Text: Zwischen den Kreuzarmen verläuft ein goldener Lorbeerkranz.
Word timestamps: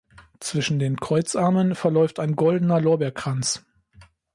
Zwischen 0.39 0.79
den 0.79 0.97
Kreuzarmen 0.99 1.75
verläuft 1.75 2.19
ein 2.19 2.35
goldener 2.35 2.81
Lorbeerkranz. 2.81 3.63